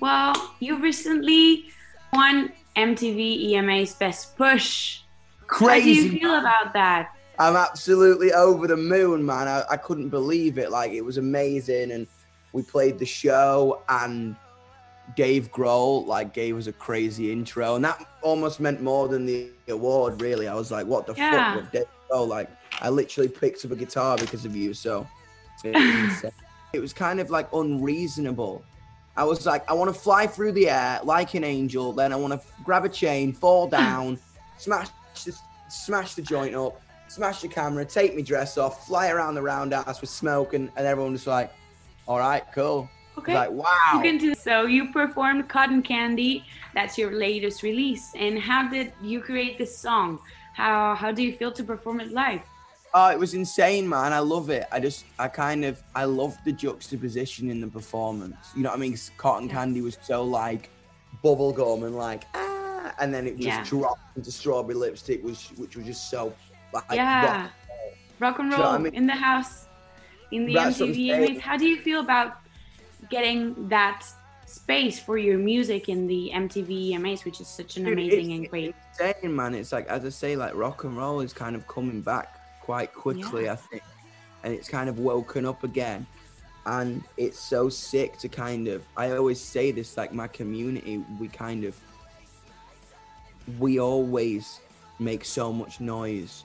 [0.00, 1.66] Well, you recently
[2.12, 5.00] won MTV EMA's Best Push.
[5.46, 5.70] Crazy.
[5.70, 7.12] How do you feel about that?
[7.38, 9.46] I'm absolutely over the moon, man.
[9.48, 10.70] I, I couldn't believe it.
[10.70, 12.06] Like it was amazing, and
[12.52, 14.36] we played the show, and
[15.14, 19.50] Dave Grohl like gave us a crazy intro, and that almost meant more than the
[19.68, 20.20] award.
[20.20, 21.52] Really, I was like, "What the Yeah.
[21.52, 22.48] fuck?" With Dave Grohl, like
[22.80, 24.72] I literally picked up a guitar because of you.
[24.74, 25.06] So
[25.62, 26.30] it was, uh,
[26.72, 28.64] it was kind of like unreasonable.
[29.16, 31.92] I was like, I want to fly through the air like an angel.
[31.92, 34.18] Then I want to grab a chain, fall down,
[34.58, 34.88] smash,
[35.24, 35.36] the,
[35.68, 40.00] smash the joint up, smash the camera, take my dress off, fly around the roundhouse
[40.00, 41.52] with smoke, and, and everyone was like,
[42.06, 42.88] "All right, cool."
[43.18, 43.34] Okay.
[43.34, 43.92] Like, wow.
[43.94, 44.66] You can do so.
[44.66, 46.44] You performed Cotton Candy.
[46.74, 48.12] That's your latest release.
[48.14, 50.18] And how did you create this song?
[50.52, 52.42] How how do you feel to perform it live?
[52.98, 54.14] Oh, it was insane, man.
[54.14, 54.64] I love it.
[54.72, 58.36] I just, I kind of, I love the juxtaposition in the performance.
[58.56, 58.96] You know what I mean?
[59.18, 60.70] Cotton Candy was so like
[61.22, 63.64] bubblegum and like, ah, and then it just Yeah.
[63.64, 66.32] dropped into strawberry lipstick, which, which was just so
[66.72, 67.42] like, yeah.
[67.42, 67.50] rock.
[68.18, 68.94] Rock and Do you know roll I mean?
[68.94, 69.66] in the house,
[70.32, 71.08] in the That's MTV.
[71.10, 71.40] EMAs.
[71.40, 72.38] How do you feel about
[73.10, 74.06] getting that
[74.46, 78.48] space for your music in the MTV EMAs, which is such an amazing it's- and
[78.48, 78.74] great.
[78.90, 79.54] it's insane, man.
[79.54, 82.35] It's like, as I say, like rock and roll is kind of coming back
[82.66, 83.52] quite quickly, Yeah.
[83.52, 83.82] I think,
[84.42, 86.04] and it's kind of woken up again.
[86.66, 88.84] And it's so sick to kind of.
[88.96, 91.74] I always say this, like my community, we kind of,
[93.60, 94.60] we always
[94.98, 96.44] make so much noise,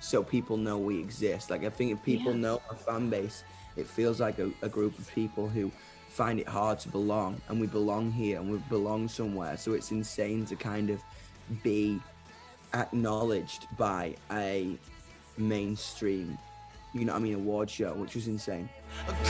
[0.00, 1.50] so people know we exist.
[1.50, 2.38] Like I think if people Yeah.
[2.46, 3.44] know our fan base,
[3.76, 5.70] it feels like a, a group of people who
[6.08, 9.58] find it hard to belong, and we belong here, and we belong somewhere.
[9.58, 11.02] So it's insane to kind of
[11.62, 12.00] be
[12.72, 14.78] acknowledged by a
[15.40, 16.38] mainstream,
[16.92, 18.68] you know what I mean, award show, which was insane.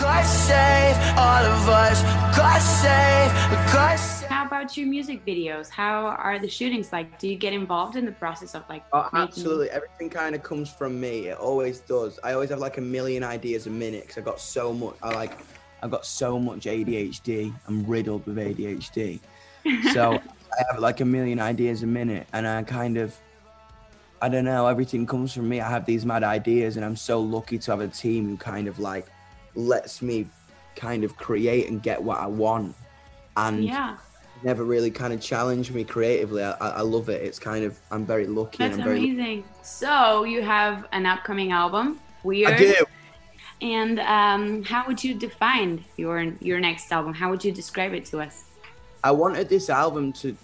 [0.01, 2.03] God save all of us.
[2.37, 3.73] God save.
[3.73, 4.29] God save.
[4.31, 5.69] How about your music videos?
[5.69, 7.19] How are the shootings like?
[7.19, 9.71] Do you get involved in the process of like Oh, making- absolutely.
[9.71, 11.29] Everything kind of comes from me.
[11.29, 12.19] It always does.
[12.25, 14.95] I always have like a million ideas a minute because I got so much.
[15.03, 15.37] I like,
[15.83, 17.53] I've got so much ADHD.
[17.69, 19.21] I'm riddled with ADHD.
[19.93, 23.15] So I have like a million ideas a minute, and I kind of,
[24.23, 24.67] I don't know.
[24.67, 25.61] Everything comes from me.
[25.61, 28.69] I have these mad ideas, and I'm so lucky to have a team who kind
[28.69, 29.07] of like
[29.55, 30.27] lets me
[30.77, 32.75] kind of create and get what I want,
[33.37, 33.97] and Yeah,
[34.43, 36.43] never really kind of challenge me creatively.
[36.43, 37.23] I, I love it.
[37.23, 39.11] It's kind of I'm very lucky that's and I'm very.
[39.11, 39.45] amazing.
[39.63, 42.53] So you have an upcoming album, Weird.
[42.53, 42.85] I do.
[43.63, 47.13] And um, how would you define your your next album?
[47.15, 48.45] How would you describe it to us?
[49.03, 50.37] I wanted this album to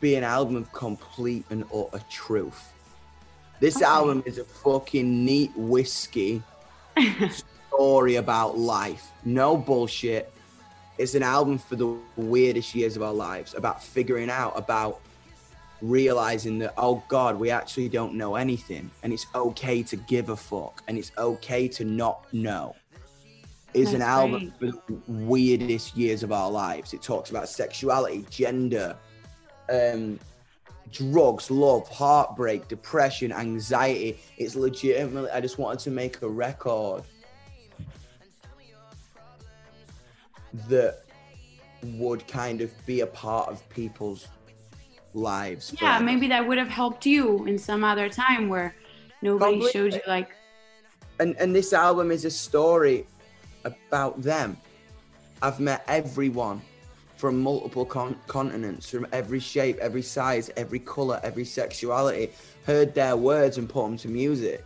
[0.00, 2.72] be an album of complete and utter truth.
[3.60, 3.84] This Okay.
[3.84, 6.42] album is a fucking neat whiskey
[7.70, 9.10] story about life.
[9.24, 10.32] No bullshit.
[10.98, 15.00] It's an album for the weirdest years of our lives, about figuring out, about
[15.82, 18.90] realizing that, oh God, we actually don't know anything.
[19.02, 20.82] And it's okay to give a fuck.
[20.88, 22.76] And it's okay to not know.
[23.72, 26.92] It's an album for the weirdest years of our lives.
[26.92, 28.96] It talks about sexuality, gender,
[29.70, 30.18] um,
[30.92, 34.18] drugs, love, heartbreak, depression, anxiety.
[34.36, 37.02] It's legitimately, I just wanted to make a record
[40.68, 41.04] that
[41.82, 44.28] would kind of be a part of people's
[45.14, 45.72] lives.
[45.72, 46.04] Yeah, forever.
[46.04, 48.74] maybe that would have helped you in some other time where
[49.22, 49.72] nobody Completely.
[49.72, 50.30] showed you like
[51.20, 53.06] and and this album is a story
[53.64, 54.56] about them.
[55.42, 56.62] I've met everyone
[57.20, 62.30] from multiple con- continents, from every shape, every size, every color, every sexuality.
[62.64, 64.64] Heard their words and put them to music,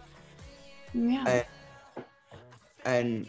[0.95, 1.25] yeah.
[1.27, 2.05] and
[2.85, 3.27] and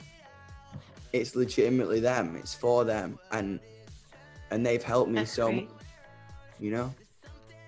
[1.12, 2.36] it's legitimately them.
[2.36, 3.60] It's for them, and
[4.52, 5.70] and they've helped me That's so great.
[6.60, 6.94] You know.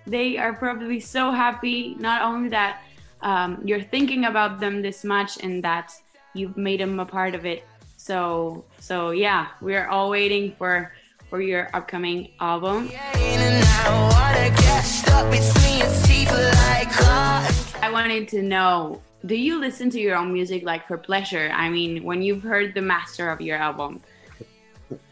[0.06, 2.80] they are probably so happy not only that
[3.20, 5.92] um, you're thinking about them this much and that
[6.32, 7.66] you've made them a part of it
[7.98, 10.92] so so yeah we're all waiting for
[11.28, 17.54] for your upcoming album I wanna get stuck between your teeth like cotton.
[17.82, 21.68] i wanted to know do you listen to your own music like for pleasure i
[21.68, 24.00] mean when you've heard the master of your album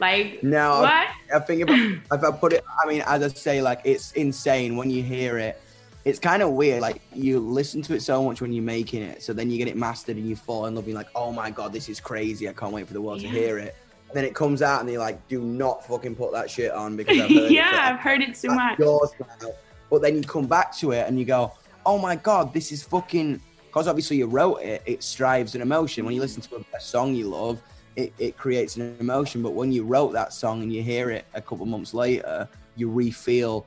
[0.00, 3.28] like No, what I think if I, if I put it, I mean, as I
[3.28, 5.60] say, like it's insane when you hear it.
[6.06, 6.80] It's kind of weird.
[6.80, 9.68] Like you listen to it so much when you're making it, so then you get
[9.68, 10.88] it mastered and you fall in love.
[10.88, 12.48] You're like, oh my god, this is crazy.
[12.48, 13.30] I can't wait for the world Yeah.
[13.30, 13.76] to hear it.
[14.14, 17.20] Then it comes out and you're like, do not fucking put that shit on because
[17.20, 17.94] I've heard yeah it.
[17.94, 19.50] i've heard it so much yours now.
[19.90, 21.52] But then you come back to it and you go,
[21.84, 23.40] oh my god, this is fucking.
[23.66, 26.04] Because obviously you wrote it, it strives an emotion.
[26.06, 27.60] When you listen to a, a song you love,
[27.94, 29.42] it, it creates an emotion.
[29.42, 32.88] But when you wrote that song and you hear it a couple months later, you
[32.88, 33.66] re-feel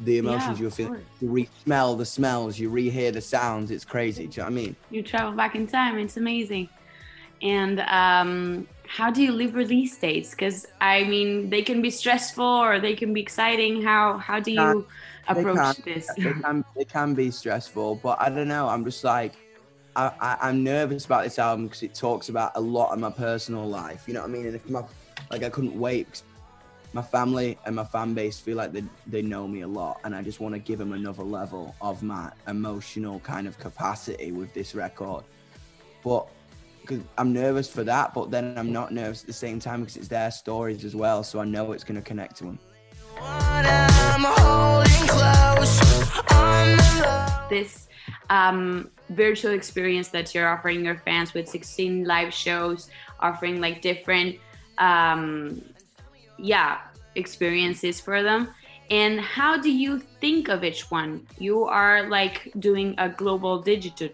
[0.00, 0.94] the emotions of you were feeling.
[0.94, 1.04] course.
[1.20, 2.58] You re-smell the smells.
[2.58, 3.70] You re-hear the sounds.
[3.70, 4.26] It's crazy.
[4.26, 4.76] Do you know what I mean?
[4.90, 5.98] You travel back in time.
[5.98, 6.68] It's amazing.
[7.42, 8.66] And um,
[8.96, 10.30] how do you live release dates?
[10.30, 13.82] Because I mean, they can be stressful or they can be exciting.
[13.82, 14.86] How how do you
[15.30, 16.18] They approach can- this?
[16.24, 18.68] It can, it can be stressful, but I don't know.
[18.68, 19.34] I'm just like,
[19.96, 23.10] I, I, I'm nervous about this album because it talks about a lot of my
[23.10, 24.04] personal life.
[24.06, 24.46] You know what I mean?
[24.46, 24.82] And if my,
[25.30, 26.22] like, I couldn't wait.
[26.92, 30.14] my family and my fan base feel like they, they know me a lot, and
[30.14, 34.52] I just want to give them another level of my emotional kind of capacity with
[34.54, 35.24] this record.
[36.04, 36.26] But
[36.82, 39.96] because I'm nervous for that, but then I'm not nervous at the same time because
[39.96, 42.58] it's their stories as well, so I know it's going to connect to them.
[43.16, 45.80] What I'm holding close
[46.32, 47.48] on the love.
[47.48, 47.88] this
[48.30, 52.90] um, virtual experience that you're offering your fans with 16 live shows,
[53.20, 54.36] offering like different,
[54.78, 55.62] um,
[56.38, 56.78] yeah,
[57.14, 58.48] experiences for them.
[58.90, 61.26] And how do you think of each one?
[61.38, 64.08] You are like doing a global digital.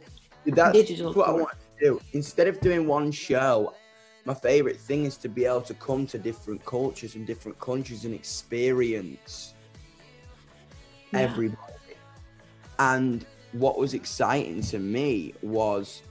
[0.47, 1.41] That's Digital what I tour.
[1.41, 2.01] want to do.
[2.13, 3.75] Instead of doing one show,
[4.25, 8.05] my favorite thing is to be able to come to different cultures and different countries
[8.05, 9.55] and experience
[11.13, 11.21] Yeah.
[11.21, 11.73] everybody.
[12.79, 16.03] And what was exciting to me was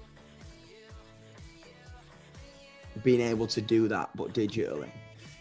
[3.04, 4.90] being able to do that, but digitally.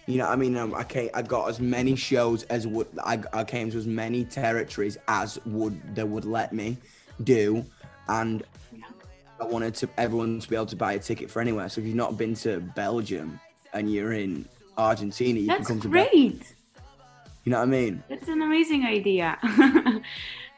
[0.06, 2.86] You know, what I mean, um, I came, I got as many shows as would
[3.02, 6.76] I, I came to as many territories as would they would let me
[7.24, 7.64] do,
[8.08, 8.44] and
[9.40, 11.68] I wanted to everyone to be able to buy a ticket for anywhere.
[11.68, 13.40] So if you've not been to Belgium
[13.72, 14.46] and you're in
[14.78, 15.88] Argentina, you That's can come to.
[15.88, 16.54] Great.
[17.44, 18.02] you know what I mean?
[18.08, 19.38] That's an amazing idea.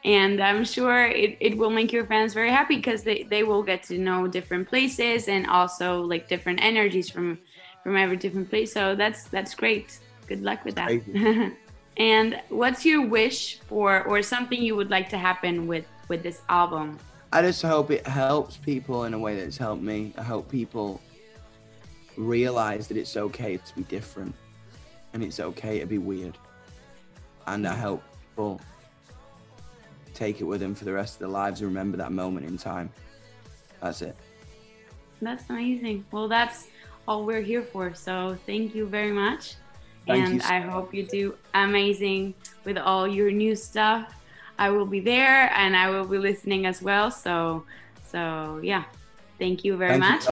[0.05, 3.63] and I'm sure it, it will make your fans very happy because they, they will
[3.63, 7.39] get to know different places and also like different energies from
[7.83, 8.73] from every different place.
[8.73, 9.99] So that's that's great.
[10.27, 11.53] Good luck with that.
[11.99, 16.43] And what's your wish for or something you would like to happen with with this
[16.49, 16.99] album?
[17.33, 20.15] I just hope it helps people in a way that's helped me.
[20.17, 21.01] I hope people
[22.17, 24.35] realize that it's okay to be different
[25.13, 26.39] and it's okay to be weird.
[27.47, 28.61] And I hope people
[30.15, 32.57] take it with them for the rest of their lives and remember that moment in
[32.57, 32.91] time.
[33.81, 34.17] That's it.
[35.21, 36.07] That's amazing.
[36.11, 36.69] Well, that's
[37.07, 37.93] all we're here for.
[37.95, 39.57] So thank you very much.
[40.07, 42.35] Thank and you so I hope you do amazing
[42.65, 44.15] with all your new stuff.
[44.59, 47.11] I will be there and I will be listening as well.
[47.11, 47.65] So,
[48.11, 48.85] so yeah,
[49.39, 50.25] thank you very Thank you much.